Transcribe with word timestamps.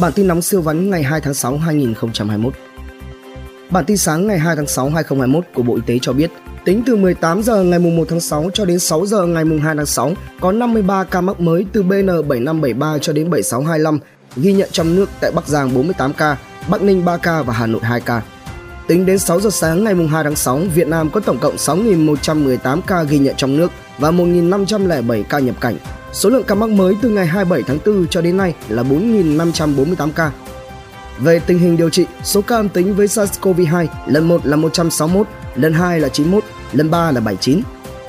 Bản 0.00 0.12
tin 0.12 0.26
nóng 0.26 0.42
siêu 0.42 0.60
vắn 0.60 0.90
ngày 0.90 1.02
2 1.02 1.20
tháng 1.20 1.34
6 1.34 1.58
2021. 1.58 2.54
Bản 3.70 3.84
tin 3.84 3.96
sáng 3.96 4.26
ngày 4.26 4.38
2 4.38 4.56
tháng 4.56 4.66
6 4.66 4.90
2021 4.90 5.44
của 5.54 5.62
Bộ 5.62 5.74
Y 5.74 5.80
tế 5.86 5.98
cho 6.02 6.12
biết, 6.12 6.30
tính 6.64 6.82
từ 6.86 6.96
18 6.96 7.42
giờ 7.42 7.62
ngày 7.62 7.78
1 7.78 8.04
tháng 8.08 8.20
6 8.20 8.50
cho 8.54 8.64
đến 8.64 8.78
6 8.78 9.06
giờ 9.06 9.26
ngày 9.26 9.44
2 9.62 9.74
tháng 9.76 9.86
6 9.86 10.12
có 10.40 10.52
53 10.52 11.04
ca 11.04 11.20
mắc 11.20 11.40
mới 11.40 11.66
từ 11.72 11.82
BN7573 11.82 12.98
cho 12.98 13.12
đến 13.12 13.30
7625 13.30 13.98
ghi 14.36 14.52
nhận 14.52 14.68
trong 14.72 14.94
nước 14.96 15.08
tại 15.20 15.32
Bắc 15.32 15.48
Giang 15.48 15.74
48 15.74 16.12
ca, 16.12 16.36
Bắc 16.68 16.82
Ninh 16.82 17.04
3 17.04 17.16
ca 17.16 17.42
và 17.42 17.52
Hà 17.54 17.66
Nội 17.66 17.80
2 17.84 18.00
ca. 18.00 18.22
Tính 18.86 19.06
đến 19.06 19.18
6 19.18 19.40
giờ 19.40 19.50
sáng 19.50 19.84
ngày 19.84 19.94
2 19.94 20.24
tháng 20.24 20.36
6, 20.36 20.58
Việt 20.74 20.88
Nam 20.88 21.10
có 21.10 21.20
tổng 21.20 21.38
cộng 21.38 21.56
6.118 21.56 22.80
ca 22.80 23.02
ghi 23.02 23.18
nhận 23.18 23.34
trong 23.36 23.56
nước 23.56 23.70
và 23.98 24.10
1.507 24.10 25.22
ca 25.28 25.38
nhập 25.38 25.60
cảnh. 25.60 25.76
Số 26.12 26.30
lượng 26.30 26.44
ca 26.44 26.54
mắc 26.54 26.70
mới 26.70 26.96
từ 27.02 27.08
ngày 27.08 27.26
27 27.26 27.62
tháng 27.62 27.78
4 27.86 28.06
cho 28.06 28.20
đến 28.20 28.36
nay 28.36 28.54
là 28.68 28.82
4.548 28.82 30.10
ca. 30.12 30.32
Về 31.18 31.38
tình 31.38 31.58
hình 31.58 31.76
điều 31.76 31.90
trị, 31.90 32.06
số 32.24 32.42
ca 32.42 32.56
âm 32.56 32.68
tính 32.68 32.94
với 32.94 33.06
SARS-CoV-2 33.06 33.86
lần 34.06 34.28
1 34.28 34.46
là 34.46 34.56
161, 34.56 35.26
lần 35.54 35.72
2 35.72 36.00
là 36.00 36.08
91, 36.08 36.44
lần 36.72 36.90
3 36.90 37.10
là 37.10 37.20
79. 37.20 37.60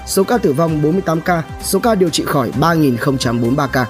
Số 0.07 0.23
ca 0.23 0.37
tử 0.37 0.53
vong 0.53 0.81
48 0.81 1.21
ca, 1.21 1.43
số 1.63 1.79
ca 1.79 1.95
điều 1.95 2.09
trị 2.09 2.23
khỏi 2.25 2.51
3.043 2.59 3.67
ca. 3.67 3.87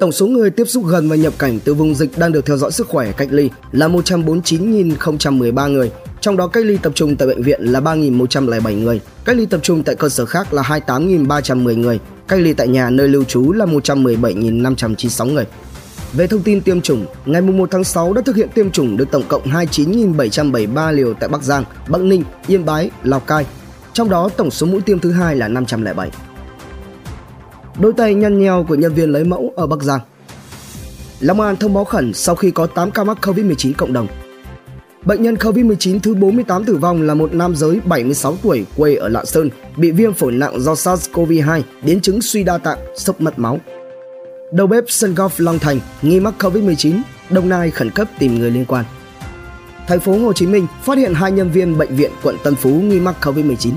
Tổng 0.00 0.12
số 0.12 0.26
người 0.26 0.50
tiếp 0.50 0.64
xúc 0.64 0.84
gần 0.86 1.08
và 1.08 1.16
nhập 1.16 1.32
cảnh 1.38 1.58
từ 1.64 1.74
vùng 1.74 1.94
dịch 1.94 2.18
đang 2.18 2.32
được 2.32 2.46
theo 2.46 2.56
dõi 2.56 2.72
sức 2.72 2.88
khỏe 2.88 3.12
cách 3.12 3.28
ly 3.30 3.50
là 3.72 3.88
149.013 3.88 5.72
người, 5.72 5.90
trong 6.28 6.36
đó 6.36 6.46
cách 6.46 6.64
ly 6.64 6.78
tập 6.82 6.92
trung 6.94 7.16
tại 7.16 7.28
bệnh 7.28 7.42
viện 7.42 7.62
là 7.62 7.80
3.107 7.80 8.82
người, 8.82 9.00
cách 9.24 9.36
ly 9.36 9.46
tập 9.46 9.60
trung 9.62 9.82
tại 9.82 9.94
cơ 9.94 10.08
sở 10.08 10.26
khác 10.26 10.54
là 10.54 10.62
28.310 10.62 11.78
người, 11.78 12.00
cách 12.28 12.40
ly 12.40 12.52
tại 12.52 12.68
nhà 12.68 12.90
nơi 12.90 13.08
lưu 13.08 13.24
trú 13.24 13.52
là 13.52 13.66
117.596 13.66 15.32
người. 15.32 15.44
Về 16.12 16.26
thông 16.26 16.42
tin 16.42 16.60
tiêm 16.60 16.80
chủng, 16.80 17.06
ngày 17.26 17.42
1 17.42 17.68
tháng 17.70 17.84
6 17.84 18.12
đã 18.12 18.22
thực 18.22 18.36
hiện 18.36 18.48
tiêm 18.54 18.70
chủng 18.70 18.96
được 18.96 19.10
tổng 19.10 19.22
cộng 19.28 19.42
29.773 19.42 20.92
liều 20.92 21.14
tại 21.14 21.28
Bắc 21.28 21.42
Giang, 21.42 21.64
Bắc 21.88 22.00
Ninh, 22.00 22.24
Yên 22.46 22.64
Bái, 22.64 22.90
Lào 23.02 23.20
Cai. 23.20 23.46
Trong 23.92 24.10
đó 24.10 24.28
tổng 24.36 24.50
số 24.50 24.66
mũi 24.66 24.80
tiêm 24.80 24.98
thứ 24.98 25.12
hai 25.12 25.36
là 25.36 25.48
507. 25.48 26.10
Đôi 27.78 27.92
tay 27.92 28.14
nhăn 28.14 28.38
nheo 28.38 28.64
của 28.68 28.74
nhân 28.74 28.94
viên 28.94 29.10
lấy 29.10 29.24
mẫu 29.24 29.52
ở 29.56 29.66
Bắc 29.66 29.82
Giang. 29.82 30.00
Long 31.20 31.40
An 31.40 31.56
thông 31.56 31.74
báo 31.74 31.84
khẩn 31.84 32.14
sau 32.14 32.34
khi 32.34 32.50
có 32.50 32.66
8 32.66 32.90
ca 32.90 33.04
mắc 33.04 33.18
COVID-19 33.22 33.72
cộng 33.76 33.92
đồng. 33.92 34.06
Bệnh 35.08 35.22
nhân 35.22 35.34
COVID-19 35.34 36.00
thứ 36.00 36.14
48 36.14 36.64
tử 36.64 36.76
vong 36.76 37.02
là 37.02 37.14
một 37.14 37.34
nam 37.34 37.56
giới 37.56 37.80
76 37.84 38.36
tuổi 38.42 38.64
quê 38.76 38.94
ở 38.94 39.08
Lạng 39.08 39.26
Sơn, 39.26 39.50
bị 39.76 39.90
viêm 39.90 40.14
phổi 40.14 40.32
nặng 40.32 40.60
do 40.60 40.74
SARS-CoV-2, 40.74 41.62
biến 41.82 42.00
chứng 42.00 42.22
suy 42.22 42.42
đa 42.42 42.58
tạng, 42.58 42.78
sốc 42.96 43.20
mất 43.20 43.38
máu. 43.38 43.58
Đầu 44.52 44.66
bếp 44.66 44.84
sân 44.88 45.14
golf 45.14 45.28
Long 45.38 45.58
Thành 45.58 45.80
nghi 46.02 46.20
mắc 46.20 46.34
COVID-19, 46.38 47.00
Đồng 47.30 47.48
Nai 47.48 47.70
khẩn 47.70 47.90
cấp 47.90 48.08
tìm 48.18 48.38
người 48.38 48.50
liên 48.50 48.64
quan. 48.64 48.84
Thành 49.86 50.00
phố 50.00 50.18
Hồ 50.18 50.32
Chí 50.32 50.46
Minh 50.46 50.66
phát 50.84 50.98
hiện 50.98 51.14
hai 51.14 51.32
nhân 51.32 51.50
viên 51.50 51.78
bệnh 51.78 51.96
viện 51.96 52.10
quận 52.22 52.36
Tân 52.44 52.54
Phú 52.54 52.70
nghi 52.70 53.00
mắc 53.00 53.14
COVID-19. 53.20 53.72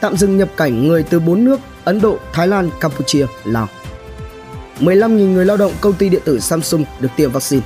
Tạm 0.00 0.16
dừng 0.16 0.36
nhập 0.36 0.48
cảnh 0.56 0.88
người 0.88 1.02
từ 1.02 1.20
4 1.20 1.44
nước 1.44 1.60
Ấn 1.84 2.00
Độ, 2.00 2.18
Thái 2.32 2.48
Lan, 2.48 2.70
Campuchia, 2.80 3.26
Lào. 3.44 3.68
15.000 4.80 5.08
người 5.32 5.44
lao 5.44 5.56
động 5.56 5.72
công 5.80 5.94
ty 5.94 6.08
điện 6.08 6.22
tử 6.24 6.40
Samsung 6.40 6.84
được 7.00 7.10
tiêm 7.16 7.30
vaccine. 7.30 7.62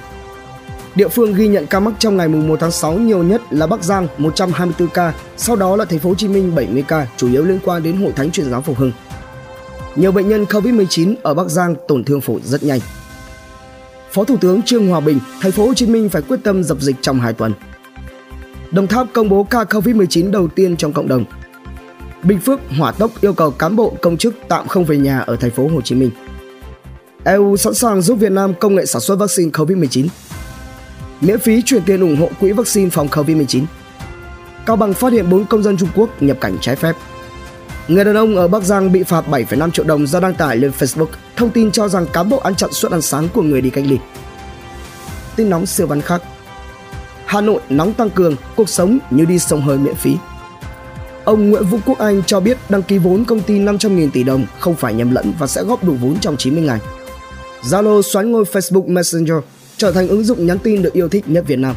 Địa 0.94 1.08
phương 1.08 1.34
ghi 1.34 1.48
nhận 1.48 1.66
ca 1.66 1.80
mắc 1.80 1.94
trong 1.98 2.16
ngày 2.16 2.28
1 2.28 2.56
tháng 2.60 2.70
6 2.70 2.92
nhiều 2.92 3.22
nhất 3.22 3.42
là 3.50 3.66
Bắc 3.66 3.84
Giang 3.84 4.08
124 4.18 4.88
ca, 4.88 5.14
sau 5.36 5.56
đó 5.56 5.76
là 5.76 5.84
thành 5.84 5.98
phố 5.98 6.08
Hồ 6.08 6.14
Chí 6.14 6.28
Minh 6.28 6.54
70 6.54 6.84
ca, 6.88 7.06
chủ 7.16 7.32
yếu 7.32 7.44
liên 7.44 7.58
quan 7.64 7.82
đến 7.82 7.96
Hội 7.96 8.12
Thánh 8.16 8.30
Truyền 8.30 8.50
giáo 8.50 8.62
Phục 8.62 8.78
Hưng. 8.78 8.92
Nhiều 9.96 10.12
bệnh 10.12 10.28
nhân 10.28 10.44
COVID-19 10.44 11.14
ở 11.22 11.34
Bắc 11.34 11.48
Giang 11.48 11.74
tổn 11.88 12.04
thương 12.04 12.20
phổi 12.20 12.40
rất 12.44 12.62
nhanh. 12.62 12.80
Phó 14.12 14.24
Thủ 14.24 14.36
tướng 14.36 14.62
Trương 14.62 14.88
Hòa 14.88 15.00
Bình, 15.00 15.18
thành 15.40 15.52
phố 15.52 15.66
Hồ 15.66 15.74
Chí 15.74 15.86
Minh 15.86 16.08
phải 16.08 16.22
quyết 16.22 16.40
tâm 16.44 16.64
dập 16.64 16.80
dịch 16.80 16.96
trong 17.00 17.20
2 17.20 17.32
tuần. 17.32 17.52
Đồng 18.70 18.86
Tháp 18.86 19.06
công 19.12 19.28
bố 19.28 19.44
ca 19.44 19.64
COVID-19 19.64 20.30
đầu 20.30 20.48
tiên 20.48 20.76
trong 20.76 20.92
cộng 20.92 21.08
đồng. 21.08 21.24
Bình 22.22 22.40
Phước 22.40 22.60
hỏa 22.78 22.92
tốc 22.92 23.10
yêu 23.20 23.32
cầu 23.32 23.50
cán 23.50 23.76
bộ 23.76 23.96
công 24.02 24.16
chức 24.16 24.34
tạm 24.48 24.68
không 24.68 24.84
về 24.84 24.96
nhà 24.96 25.18
ở 25.18 25.36
thành 25.36 25.50
phố 25.50 25.68
Hồ 25.68 25.80
Chí 25.80 25.94
Minh. 25.94 26.10
EU 27.24 27.56
sẵn 27.56 27.74
sàng 27.74 28.02
giúp 28.02 28.14
Việt 28.14 28.32
Nam 28.32 28.54
công 28.60 28.74
nghệ 28.74 28.86
sản 28.86 29.02
xuất 29.02 29.16
vaccine 29.16 29.50
COVID-19. 29.50 30.06
Miễn 31.22 31.38
phí 31.38 31.62
chuyển 31.62 31.82
tiền 31.82 32.00
ủng 32.00 32.16
hộ 32.16 32.28
quỹ 32.40 32.52
vaccine 32.52 32.90
phòng 32.90 33.08
COVID-19. 33.08 33.64
Cao 34.66 34.76
Bằng 34.76 34.94
phát 34.94 35.12
hiện 35.12 35.30
4 35.30 35.44
công 35.44 35.62
dân 35.62 35.76
Trung 35.76 35.88
Quốc 35.94 36.22
nhập 36.22 36.36
cảnh 36.40 36.56
trái 36.60 36.76
phép. 36.76 36.92
Người 37.88 38.04
đàn 38.04 38.14
ông 38.14 38.36
ở 38.36 38.48
Bắc 38.48 38.62
Giang 38.62 38.92
bị 38.92 39.02
phạt 39.02 39.24
7,5 39.30 39.70
triệu 39.70 39.84
đồng 39.84 40.06
do 40.06 40.20
đăng 40.20 40.34
tải 40.34 40.56
lên 40.56 40.72
Facebook 40.78 41.06
thông 41.36 41.50
tin 41.50 41.70
cho 41.70 41.88
rằng 41.88 42.06
cán 42.12 42.28
bộ 42.28 42.38
ăn 42.38 42.54
chặn 42.54 42.72
suất 42.72 42.92
ăn 42.92 43.02
sáng 43.02 43.28
của 43.28 43.42
người 43.42 43.60
đi 43.60 43.70
cách 43.70 43.84
ly. 43.88 43.98
Tin 45.36 45.50
nóng 45.50 45.66
siêu 45.66 45.86
văn 45.86 46.00
khác. 46.00 46.22
Hà 47.26 47.40
Nội 47.40 47.60
nóng 47.68 47.94
tăng 47.94 48.10
cường, 48.10 48.36
cuộc 48.56 48.68
sống 48.68 48.98
như 49.10 49.24
đi 49.24 49.38
sông 49.38 49.60
hơi 49.60 49.78
miễn 49.78 49.94
phí. 49.94 50.16
Ông 51.24 51.50
Nguyễn 51.50 51.64
Vũ 51.64 51.78
Quốc 51.86 51.98
Anh 51.98 52.22
cho 52.26 52.40
biết 52.40 52.58
đăng 52.68 52.82
ký 52.82 52.98
vốn 52.98 53.24
công 53.24 53.40
ty 53.40 53.58
500.000 53.58 54.10
tỷ 54.10 54.22
đồng 54.22 54.46
không 54.58 54.76
phải 54.76 54.94
nhầm 54.94 55.10
lẫn 55.10 55.32
và 55.38 55.46
sẽ 55.46 55.62
góp 55.62 55.84
đủ 55.84 55.96
vốn 56.00 56.16
trong 56.20 56.36
90 56.36 56.62
ngày. 56.62 56.80
Zalo 57.62 58.02
xoán 58.02 58.32
ngôi 58.32 58.44
Facebook 58.44 58.88
Messenger 58.88 59.36
trở 59.82 59.92
thành 59.92 60.08
ứng 60.08 60.24
dụng 60.24 60.46
nhắn 60.46 60.58
tin 60.58 60.82
được 60.82 60.92
yêu 60.92 61.08
thích 61.08 61.24
nhất 61.28 61.44
Việt 61.46 61.58
Nam. 61.58 61.76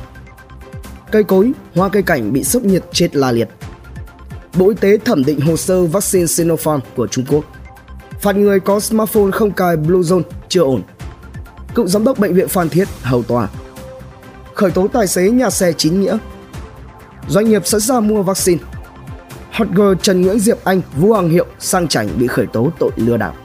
Cây 1.11 1.23
cối, 1.23 1.51
hoa 1.75 1.89
cây 1.89 2.03
cảnh 2.03 2.33
bị 2.33 2.43
sốc 2.43 2.63
nhiệt 2.63 2.83
chết 2.91 3.15
la 3.15 3.31
liệt. 3.31 3.49
Bộ 4.57 4.69
Y 4.69 4.75
tế 4.75 4.97
thẩm 4.97 5.25
định 5.25 5.41
hồ 5.41 5.57
sơ 5.57 5.85
vaccine 5.85 6.25
Sinopharm 6.25 6.79
của 6.95 7.07
Trung 7.07 7.25
Quốc. 7.29 7.45
Phạt 8.21 8.35
người 8.35 8.59
có 8.59 8.79
smartphone 8.79 9.31
không 9.31 9.51
cài 9.51 9.77
Bluezone 9.77 10.21
chưa 10.49 10.61
ổn. 10.61 10.81
Cựu 11.75 11.87
giám 11.87 12.03
đốc 12.03 12.19
bệnh 12.19 12.33
viện 12.33 12.47
Phan 12.47 12.69
Thiết 12.69 12.87
hầu 13.01 13.23
tòa. 13.23 13.49
Khởi 14.53 14.71
tố 14.71 14.87
tài 14.87 15.07
xế 15.07 15.29
nhà 15.29 15.49
xe 15.49 15.73
chính 15.73 16.01
nghĩa. 16.01 16.17
Doanh 17.27 17.49
nghiệp 17.49 17.67
sẵn 17.67 17.81
sàng 17.81 18.07
mua 18.07 18.23
vaccine. 18.23 18.63
Hot 19.51 19.67
girl 19.75 19.93
Trần 20.01 20.21
Nguyễn 20.21 20.39
Diệp 20.39 20.63
Anh, 20.63 20.81
Vũ 20.97 21.09
Hoàng 21.09 21.29
Hiệu 21.29 21.45
sang 21.59 21.87
chảnh 21.87 22.09
bị 22.19 22.27
khởi 22.27 22.47
tố 22.47 22.71
tội 22.79 22.91
lừa 22.95 23.17
đảo. 23.17 23.35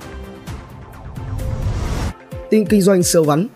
Tin 2.51 2.67
kinh 2.67 2.83
doanh 2.83 3.03
siêu 3.03 3.25
vắn 3.25 3.47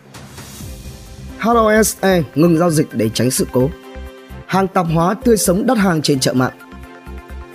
HOSE 1.44 2.22
ngừng 2.34 2.58
giao 2.58 2.70
dịch 2.70 2.86
để 2.92 3.08
tránh 3.14 3.30
sự 3.30 3.46
cố. 3.52 3.70
Hàng 4.46 4.68
tạp 4.68 4.86
hóa 4.94 5.14
tươi 5.14 5.36
sống 5.36 5.66
đắt 5.66 5.78
hàng 5.78 6.02
trên 6.02 6.20
chợ 6.20 6.32
mạng 6.32 6.52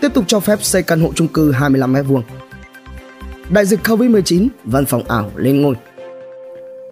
tiếp 0.01 0.13
tục 0.13 0.23
cho 0.27 0.39
phép 0.39 0.59
xây 0.61 0.83
căn 0.83 1.01
hộ 1.01 1.11
chung 1.15 1.27
cư 1.27 1.51
25 1.51 1.93
m2. 1.93 2.21
Đại 3.49 3.65
dịch 3.65 3.79
Covid-19, 3.83 4.47
văn 4.63 4.85
phòng 4.85 5.03
ảo 5.07 5.31
lên 5.35 5.61
ngôi. 5.61 5.75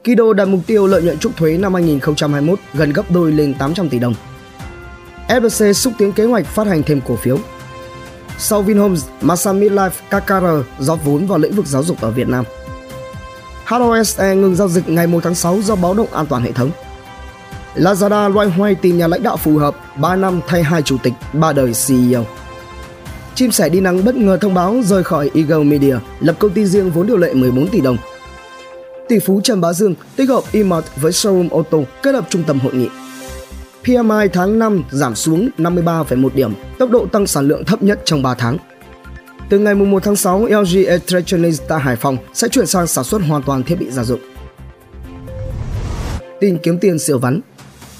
Kido 0.03 0.33
đặt 0.33 0.47
mục 0.47 0.59
tiêu 0.67 0.87
lợi 0.87 1.03
nhuận 1.03 1.17
trúc 1.17 1.37
thuế 1.37 1.57
năm 1.57 1.73
2021 1.73 2.59
gần 2.73 2.93
gấp 2.93 3.11
đôi 3.11 3.31
lên 3.31 3.53
800 3.53 3.89
tỷ 3.89 3.99
đồng. 3.99 4.13
FBC 5.27 5.73
xúc 5.73 5.93
tiến 5.97 6.11
kế 6.11 6.25
hoạch 6.25 6.45
phát 6.45 6.67
hành 6.67 6.83
thêm 6.83 7.01
cổ 7.07 7.15
phiếu. 7.15 7.37
Sau 8.37 8.61
Vinhomes, 8.61 9.05
Masami 9.21 9.69
Life, 9.69 9.89
KKR 10.09 10.83
rót 10.83 10.99
vốn 11.05 11.27
vào 11.27 11.39
lĩnh 11.39 11.55
vực 11.55 11.65
giáo 11.65 11.83
dục 11.83 12.01
ở 12.01 12.11
Việt 12.11 12.27
Nam. 12.27 12.45
HOSE 13.65 14.35
ngừng 14.35 14.55
giao 14.55 14.69
dịch 14.69 14.89
ngày 14.89 15.07
1 15.07 15.23
tháng 15.23 15.35
6 15.35 15.61
do 15.61 15.75
báo 15.75 15.93
động 15.93 16.13
an 16.13 16.25
toàn 16.25 16.43
hệ 16.43 16.51
thống. 16.51 16.71
Lazada 17.77 18.29
loay 18.29 18.49
hoay 18.49 18.75
tìm 18.75 18.97
nhà 18.97 19.07
lãnh 19.07 19.23
đạo 19.23 19.37
phù 19.37 19.57
hợp 19.57 19.75
3 19.95 20.15
năm 20.15 20.41
thay 20.47 20.63
hai 20.63 20.81
chủ 20.81 20.97
tịch, 21.03 21.13
ba 21.33 21.53
đời 21.53 21.73
CEO 21.87 22.25
chim 23.37 23.51
sẻ 23.51 23.69
đi 23.69 23.79
nắng 23.79 24.05
bất 24.05 24.15
ngờ 24.15 24.37
thông 24.41 24.53
báo 24.53 24.75
rời 24.83 25.03
khỏi 25.03 25.31
Eagle 25.35 25.63
Media, 25.63 25.95
lập 26.19 26.35
công 26.39 26.51
ty 26.51 26.65
riêng 26.65 26.91
vốn 26.91 27.07
điều 27.07 27.17
lệ 27.17 27.33
14 27.33 27.67
tỷ 27.67 27.81
đồng. 27.81 27.97
Tỷ 29.09 29.19
phú 29.19 29.41
Trần 29.43 29.61
Bá 29.61 29.73
Dương 29.73 29.95
tích 30.15 30.29
hợp 30.29 30.43
Emart 30.51 30.85
với 30.95 31.11
showroom 31.11 31.49
ô 31.49 31.63
tô 31.63 31.83
kết 32.03 32.11
hợp 32.11 32.25
trung 32.29 32.43
tâm 32.43 32.59
hội 32.59 32.73
nghị. 32.73 32.89
PMI 33.83 34.27
tháng 34.33 34.59
5 34.59 34.83
giảm 34.91 35.15
xuống 35.15 35.49
53,1 35.57 36.29
điểm, 36.33 36.53
tốc 36.79 36.89
độ 36.89 37.05
tăng 37.05 37.27
sản 37.27 37.47
lượng 37.47 37.65
thấp 37.65 37.83
nhất 37.83 37.99
trong 38.05 38.23
3 38.23 38.33
tháng. 38.33 38.57
Từ 39.49 39.59
ngày 39.59 39.75
1 39.75 40.03
tháng 40.03 40.15
6, 40.15 40.45
LG 40.45 40.85
Electronics 40.87 41.61
tại 41.67 41.79
Hải 41.79 41.95
Phòng 41.95 42.17
sẽ 42.33 42.47
chuyển 42.47 42.67
sang 42.67 42.87
sản 42.87 43.03
xuất 43.03 43.21
hoàn 43.21 43.43
toàn 43.43 43.63
thiết 43.63 43.75
bị 43.75 43.91
gia 43.91 44.03
dụng. 44.03 44.19
Tin 46.39 46.57
kiếm 46.63 46.79
tiền 46.79 46.99
siêu 46.99 47.19
vắn 47.19 47.41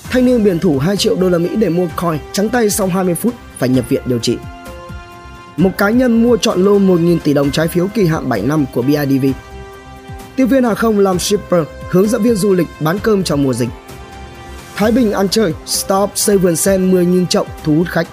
Thanh 0.10 0.26
niên 0.26 0.44
biển 0.44 0.60
thủ 0.60 0.80
2 0.80 0.98
triệu 0.98 1.16
đô 1.16 1.30
la 1.30 1.38
Mỹ 1.38 1.50
để 1.56 1.70
mua 1.70 1.88
coin 1.96 2.20
trắng 2.32 2.50
tay 2.50 2.70
sau 2.70 2.88
20 2.88 3.16
phút 3.16 3.34
phải 3.58 3.70
nhập 3.70 3.90
viện 3.90 4.02
điều 4.06 4.20
trị 4.20 4.38
một 5.58 5.70
cá 5.78 5.90
nhân 5.90 6.24
mua 6.24 6.38
chọn 6.38 6.66
lô 6.66 6.80
1.000 6.80 7.20
tỷ 7.24 7.34
đồng 7.34 7.52
trái 7.52 7.68
phiếu 7.68 7.88
kỳ 7.88 8.06
hạn 8.06 8.30
7 8.30 8.42
năm 8.42 8.66
của 8.74 8.82
BIDV. 8.82 9.26
Tiếp 10.36 10.46
viên 10.46 10.64
hàng 10.64 10.76
không 10.76 11.00
làm 11.00 11.20
shipper, 11.20 11.64
hướng 11.90 12.10
dẫn 12.10 12.22
viên 12.22 12.36
du 12.36 12.54
lịch 12.54 12.68
bán 12.80 13.00
cơm 13.00 13.24
trong 13.24 13.44
mùa 13.44 13.54
dịch. 13.54 13.70
Thái 14.76 14.92
Bình 14.92 15.12
ăn 15.12 15.30
chơi, 15.30 15.54
stop 15.66 16.12
xây 16.16 16.38
vườn 16.38 16.56
sen 16.56 16.92
10.000 16.92 17.26
trọng 17.26 17.48
thu 17.64 17.76
hút 17.76 17.88
khách. 17.88 18.08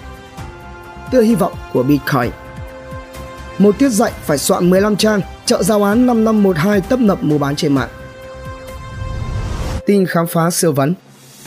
Tựa 1.13 1.23
hy 1.23 1.35
vọng 1.35 1.53
của 1.73 1.83
Bitcoin. 1.83 2.31
Một 3.59 3.79
tiết 3.79 3.89
dạy 3.89 4.13
phải 4.23 4.39
soạn 4.39 4.71
15 4.71 4.97
trang, 4.97 5.21
chợ 5.47 5.63
giao 5.63 5.83
án 5.85 6.07
5512 6.07 6.81
tấp 6.81 7.01
nập 7.01 7.25
mua 7.25 7.39
bán 7.39 7.57
trên 7.57 7.75
mạng. 7.75 7.89
Tin 9.87 10.07
khám 10.07 10.27
phá 10.27 10.51
siêu 10.51 10.73
vấn 10.73 10.95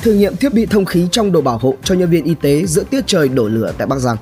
Thử 0.07 0.13
nghiệm 0.13 0.35
thiết 0.35 0.53
bị 0.53 0.65
thông 0.65 0.85
khí 0.85 1.07
trong 1.11 1.31
đồ 1.31 1.41
bảo 1.41 1.57
hộ 1.57 1.73
cho 1.83 1.95
nhân 1.95 2.09
viên 2.09 2.23
y 2.23 2.33
tế 2.33 2.65
giữa 2.65 2.83
tiết 2.83 3.07
trời 3.07 3.29
đổ 3.29 3.47
lửa 3.47 3.73
tại 3.77 3.87
Bắc 3.87 3.99
Giang. 3.99 4.17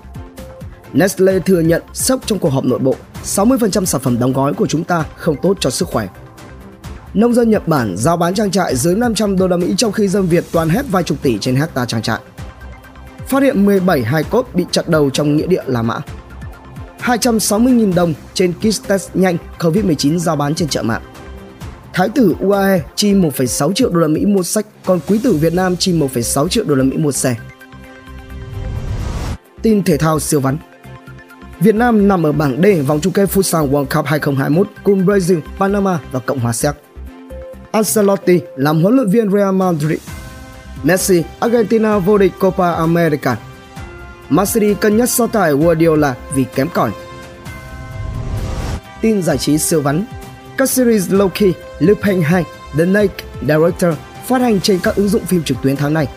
Nestle 0.93 1.39
thừa 1.39 1.59
nhận 1.59 1.81
sốc 1.93 2.19
trong 2.25 2.39
cuộc 2.39 2.49
họp 2.49 2.65
nội 2.65 2.79
bộ, 2.79 2.95
60% 3.23 3.85
sản 3.85 4.01
phẩm 4.01 4.19
đóng 4.19 4.33
gói 4.33 4.53
của 4.53 4.67
chúng 4.67 4.83
ta 4.83 5.05
không 5.15 5.35
tốt 5.41 5.57
cho 5.59 5.69
sức 5.69 5.87
khỏe. 5.87 6.07
Nông 7.13 7.33
dân 7.33 7.49
Nhật 7.49 7.67
Bản 7.67 7.97
giao 7.97 8.17
bán 8.17 8.33
trang 8.33 8.51
trại 8.51 8.75
dưới 8.75 8.95
500 8.95 9.37
đô 9.37 9.47
la 9.47 9.57
Mỹ 9.57 9.73
trong 9.77 9.91
khi 9.91 10.07
dân 10.07 10.27
Việt 10.27 10.43
toàn 10.51 10.69
hết 10.69 10.85
vài 10.91 11.03
chục 11.03 11.17
tỷ 11.21 11.37
trên 11.39 11.55
hecta 11.55 11.85
trang 11.85 12.01
trại. 12.01 12.19
Phát 13.27 13.43
hiện 13.43 13.65
17 13.65 14.03
hài 14.03 14.23
cốt 14.23 14.47
bị 14.53 14.65
chặt 14.71 14.89
đầu 14.89 15.09
trong 15.09 15.37
nghĩa 15.37 15.47
địa 15.47 15.63
La 15.65 15.81
Mã. 15.81 15.99
260.000 17.01 17.93
đồng 17.93 18.13
trên 18.33 18.53
kit 18.53 18.87
test 18.87 19.09
nhanh 19.13 19.37
COVID-19 19.59 20.17
giao 20.17 20.35
bán 20.35 20.55
trên 20.55 20.67
chợ 20.69 20.83
mạng. 20.83 21.01
Thái 21.95 22.09
tử 22.09 22.35
UAE 22.39 22.81
chi 22.95 23.13
1,6 23.13 23.73
triệu 23.73 23.89
đô 23.89 23.99
la 23.99 24.07
Mỹ 24.07 24.25
mua 24.25 24.43
sách, 24.43 24.65
còn 24.85 24.99
quý 25.07 25.19
tử 25.23 25.33
Việt 25.33 25.53
Nam 25.53 25.75
chi 25.77 25.93
1,6 25.93 26.47
triệu 26.47 26.63
đô 26.63 26.75
la 26.75 26.83
Mỹ 26.83 26.97
mua 26.97 27.11
xe. 27.11 27.35
Tin 29.61 29.83
thể 29.83 29.97
thao 29.97 30.19
siêu 30.19 30.39
vắn 30.39 30.57
Việt 31.59 31.75
Nam 31.75 32.07
nằm 32.07 32.25
ở 32.25 32.31
bảng 32.31 32.61
D 32.61 32.87
vòng 32.87 32.99
chung 33.01 33.13
kết 33.13 33.29
Futsal 33.33 33.71
World 33.71 33.85
Cup 33.85 34.05
2021 34.05 34.67
cùng 34.83 35.05
Brazil, 35.05 35.39
Panama 35.59 35.99
và 36.11 36.19
Cộng 36.19 36.39
hòa 36.39 36.53
Séc. 36.53 36.75
Ancelotti 37.71 38.39
làm 38.55 38.81
huấn 38.81 38.95
luyện 38.95 39.09
viên 39.09 39.31
Real 39.31 39.53
Madrid. 39.53 39.99
Messi, 40.83 41.23
Argentina 41.39 41.97
vô 41.97 42.17
địch 42.17 42.31
Copa 42.39 42.71
America. 42.71 43.37
Messi 44.29 44.73
cân 44.73 44.97
nhắc 44.97 45.09
so 45.09 45.27
tài 45.27 45.51
Guardiola 45.53 46.15
vì 46.35 46.45
kém 46.55 46.67
cỏi. 46.73 46.91
Tin 49.01 49.23
giải 49.23 49.37
trí 49.37 49.57
siêu 49.57 49.81
vắn 49.81 50.05
các 50.57 50.69
series 50.69 51.11
Loki, 51.11 51.53
Lupin 51.79 52.21
2, 52.21 52.43
The 52.77 52.85
Naked 52.85 53.25
Director 53.41 53.93
phát 54.27 54.41
hành 54.41 54.61
trên 54.61 54.79
các 54.79 54.95
ứng 54.95 55.07
dụng 55.07 55.25
phim 55.25 55.43
trực 55.43 55.57
tuyến 55.61 55.75
tháng 55.75 55.93
này. 55.93 56.07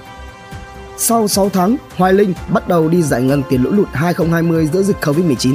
Sau 0.96 1.28
6 1.28 1.48
tháng, 1.48 1.76
Hoài 1.96 2.12
Linh 2.12 2.34
bắt 2.48 2.68
đầu 2.68 2.88
đi 2.88 3.02
giải 3.02 3.22
ngân 3.22 3.42
tiền 3.48 3.62
lũ 3.62 3.70
lụt 3.70 3.88
2020 3.92 4.68
giữa 4.72 4.82
dịch 4.82 4.96
Covid-19. 5.00 5.54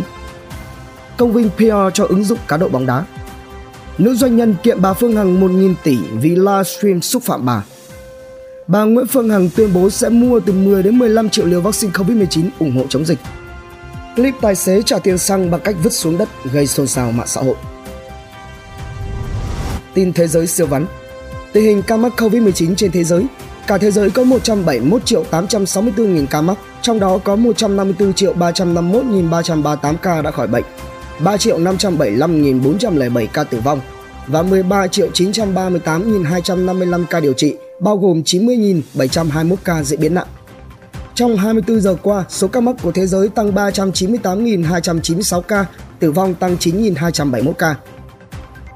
Công 1.17 1.33
vinh 1.33 1.49
PR 1.57 1.93
cho 1.93 2.05
ứng 2.05 2.23
dụng 2.23 2.39
cá 2.47 2.57
độ 2.57 2.69
bóng 2.69 2.85
đá. 2.85 3.05
Nữ 3.97 4.15
doanh 4.15 4.37
nhân 4.37 4.55
kiện 4.63 4.81
bà 4.81 4.93
Phương 4.93 5.15
Hằng 5.15 5.41
1.000 5.41 5.73
tỷ 5.83 5.97
vì 6.13 6.35
livestream 6.35 7.01
xúc 7.01 7.23
phạm 7.23 7.45
bà. 7.45 7.63
Bà 8.67 8.83
Nguyễn 8.83 9.07
Phương 9.07 9.29
Hằng 9.29 9.49
tuyên 9.55 9.73
bố 9.73 9.89
sẽ 9.89 10.09
mua 10.09 10.39
từ 10.39 10.53
10 10.53 10.83
đến 10.83 10.99
15 10.99 11.29
triệu 11.29 11.45
liều 11.45 11.61
vaccine 11.61 11.93
Covid-19 11.93 12.49
ủng 12.59 12.77
hộ 12.77 12.85
chống 12.89 13.05
dịch. 13.05 13.19
Clip 14.15 14.33
tài 14.41 14.55
xế 14.55 14.81
trả 14.81 14.99
tiền 14.99 15.17
xăng 15.17 15.51
bằng 15.51 15.61
cách 15.63 15.75
vứt 15.83 15.93
xuống 15.93 16.17
đất 16.17 16.29
gây 16.51 16.67
xôn 16.67 16.87
xao 16.87 17.11
mạng 17.11 17.27
xã 17.27 17.41
hội. 17.41 17.55
Tin 19.93 20.13
thế 20.13 20.27
giới 20.27 20.47
siêu 20.47 20.67
vắn 20.67 20.85
Tình 21.53 21.63
hình 21.63 21.81
ca 21.81 21.97
mắc 21.97 22.13
Covid-19 22.17 22.75
trên 22.75 22.91
thế 22.91 23.03
giới 23.03 23.25
Cả 23.67 23.77
thế 23.77 23.91
giới 23.91 24.09
có 24.09 24.23
171 24.23 25.05
triệu 25.05 25.23
864 25.23 26.13
nghìn 26.13 26.27
ca 26.27 26.41
mắc, 26.41 26.57
trong 26.81 26.99
đó 26.99 27.17
có 27.17 27.35
154 27.35 28.13
triệu 28.13 28.33
351 28.33 29.05
nghìn 29.05 29.29
338 29.29 29.97
ca 29.97 30.21
đã 30.21 30.31
khỏi 30.31 30.47
bệnh, 30.47 30.63
3 31.19 31.37
triệu 31.37 31.57
575 31.57 32.41
nghìn 32.41 32.61
407 32.61 33.27
ca 33.27 33.43
tử 33.43 33.59
vong 33.63 33.79
và 34.27 34.41
13 34.41 34.87
triệu 34.87 35.09
938 35.13 36.11
nghìn 36.11 36.23
255 36.23 37.05
ca 37.09 37.19
điều 37.19 37.33
trị, 37.33 37.55
bao 37.79 37.97
gồm 37.97 38.23
90 38.23 38.57
nghìn 38.57 38.81
721 38.93 39.59
ca 39.63 39.83
diễn 39.83 39.99
biến 39.99 40.13
nặng. 40.13 40.27
Trong 41.15 41.37
24 41.37 41.81
giờ 41.81 41.95
qua, 42.01 42.25
số 42.29 42.47
ca 42.47 42.59
mắc 42.59 42.75
của 42.83 42.91
thế 42.91 43.07
giới 43.07 43.29
tăng 43.29 43.51
398.296 43.51 45.41
ca, 45.41 45.65
tử 45.99 46.11
vong 46.11 46.33
tăng 46.33 46.55
9.271 46.55 47.53
ca. 47.53 47.75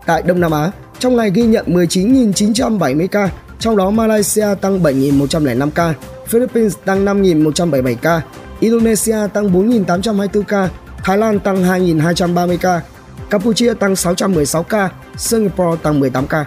Tại 0.05 0.21
Đông 0.21 0.39
Nam 0.39 0.51
Á, 0.51 0.71
trong 0.99 1.15
ngày 1.15 1.31
ghi 1.33 1.43
nhận 1.43 1.65
19.970 1.67 3.07
ca, 3.07 3.29
trong 3.59 3.77
đó 3.77 3.89
Malaysia 3.89 4.47
tăng 4.61 4.83
7.105 4.83 5.69
ca, 5.69 5.93
Philippines 6.27 6.73
tăng 6.85 7.05
5.177 7.05 7.95
ca, 7.95 8.21
Indonesia 8.59 9.17
tăng 9.33 9.53
4.824 9.53 10.43
ca, 10.43 10.69
Thái 11.03 11.17
Lan 11.17 11.39
tăng 11.39 11.63
2.230 11.63 12.57
ca, 12.57 12.81
Campuchia 13.29 13.73
tăng 13.73 13.95
616 13.95 14.63
ca, 14.63 14.89
Singapore 15.17 15.81
tăng 15.83 15.99
18 15.99 16.27
ca. 16.27 16.45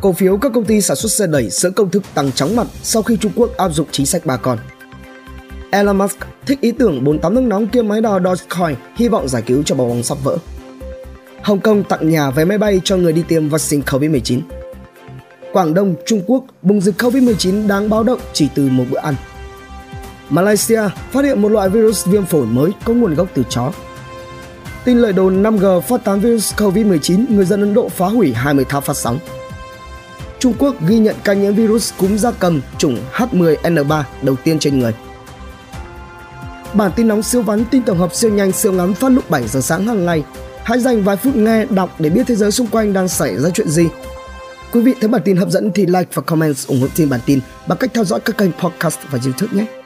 Cổ 0.00 0.12
phiếu 0.12 0.36
các 0.36 0.52
công 0.54 0.64
ty 0.64 0.80
sản 0.80 0.96
xuất 0.96 1.12
xe 1.12 1.26
đẩy 1.26 1.50
sữa 1.50 1.70
công 1.70 1.90
thức 1.90 2.02
tăng 2.14 2.32
chóng 2.32 2.56
mặt 2.56 2.66
sau 2.82 3.02
khi 3.02 3.16
Trung 3.16 3.32
Quốc 3.36 3.56
áp 3.56 3.68
dụng 3.68 3.86
chính 3.90 4.06
sách 4.06 4.22
bà 4.24 4.36
con. 4.36 4.58
Elon 5.70 5.98
Musk 5.98 6.16
thích 6.46 6.60
ý 6.60 6.72
tưởng 6.72 7.04
48 7.04 7.34
nước 7.34 7.40
nóng 7.40 7.66
kia 7.66 7.82
máy 7.82 8.00
đo 8.00 8.20
Dogecoin, 8.20 8.76
hy 8.96 9.08
vọng 9.08 9.28
giải 9.28 9.42
cứu 9.42 9.62
cho 9.62 9.74
bong 9.74 9.88
bóng 9.88 10.02
sắp 10.02 10.18
vỡ. 10.24 10.36
Hồng 11.42 11.60
Kông 11.60 11.84
tặng 11.84 12.08
nhà 12.08 12.30
vé 12.30 12.44
máy 12.44 12.58
bay 12.58 12.80
cho 12.84 12.96
người 12.96 13.12
đi 13.12 13.22
tiêm 13.28 13.48
vaccine 13.48 13.82
COVID-19. 13.82 14.40
Quảng 15.52 15.74
Đông, 15.74 15.94
Trung 16.06 16.22
Quốc 16.26 16.44
bùng 16.62 16.80
dịch 16.80 17.02
COVID-19 17.02 17.68
đáng 17.68 17.90
báo 17.90 18.02
động 18.02 18.20
chỉ 18.32 18.48
từ 18.54 18.68
một 18.68 18.84
bữa 18.90 18.98
ăn. 18.98 19.14
Malaysia 20.30 20.82
phát 21.10 21.24
hiện 21.24 21.42
một 21.42 21.48
loại 21.48 21.68
virus 21.68 22.06
viêm 22.06 22.24
phổi 22.24 22.46
mới 22.46 22.70
có 22.84 22.92
nguồn 22.92 23.14
gốc 23.14 23.28
từ 23.34 23.42
chó. 23.48 23.72
Tin 24.84 24.98
lời 24.98 25.12
đồn 25.12 25.42
5G 25.42 25.80
phát 25.80 26.04
tán 26.04 26.20
virus 26.20 26.54
COVID-19, 26.54 27.24
người 27.28 27.44
dân 27.44 27.60
Ấn 27.60 27.74
Độ 27.74 27.88
phá 27.88 28.06
hủy 28.06 28.32
20 28.32 28.64
tháp 28.64 28.84
phát 28.84 28.96
sóng. 28.96 29.18
Trung 30.38 30.54
Quốc 30.58 30.74
ghi 30.88 30.98
nhận 30.98 31.16
ca 31.24 31.32
nhiễm 31.32 31.54
virus 31.54 31.92
cúm 31.98 32.16
gia 32.16 32.30
cầm 32.30 32.60
chủng 32.78 32.98
H10N3 33.12 34.02
đầu 34.22 34.36
tiên 34.44 34.58
trên 34.58 34.78
người. 34.78 34.94
Bản 36.74 36.90
tin 36.96 37.08
nóng 37.08 37.22
siêu 37.22 37.42
vắn 37.42 37.64
tin 37.64 37.82
tổng 37.82 37.98
hợp 37.98 38.14
siêu 38.14 38.30
nhanh 38.30 38.52
siêu 38.52 38.72
ngắn 38.72 38.94
phát 38.94 39.08
lúc 39.08 39.30
7 39.30 39.48
giờ 39.48 39.60
sáng 39.60 39.86
hàng 39.86 40.06
ngày. 40.06 40.24
Hãy 40.70 40.78
dành 40.78 41.02
vài 41.02 41.16
phút 41.16 41.36
nghe, 41.36 41.64
đọc 41.64 41.96
để 41.98 42.10
biết 42.10 42.22
thế 42.26 42.34
giới 42.34 42.52
xung 42.52 42.66
quanh 42.66 42.92
đang 42.92 43.08
xảy 43.08 43.36
ra 43.36 43.50
chuyện 43.50 43.68
gì 43.68 43.88
Quý 44.72 44.80
vị 44.80 44.94
thấy 45.00 45.08
bản 45.08 45.22
tin 45.24 45.36
hấp 45.36 45.48
dẫn 45.50 45.70
thì 45.74 45.86
like 45.86 46.10
và 46.14 46.22
comment 46.22 46.54
ủng 46.66 46.80
hộ 46.80 46.86
team 46.96 47.10
bản 47.10 47.20
tin 47.26 47.40
bằng 47.68 47.78
cách 47.78 47.90
theo 47.94 48.04
dõi 48.04 48.20
các 48.20 48.38
kênh 48.38 48.52
podcast 48.52 48.98
và 49.10 49.18
YouTube 49.24 49.52
nhé. 49.56 49.79